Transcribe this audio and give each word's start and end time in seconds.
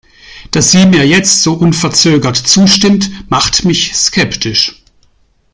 Dass 0.49 0.71
sie 0.71 0.87
mir 0.87 1.05
jetzt 1.05 1.43
so 1.43 1.53
unverzögert 1.53 2.35
zustimmt, 2.35 3.29
macht 3.29 3.65
mich 3.65 3.95
skeptisch. 3.95 4.81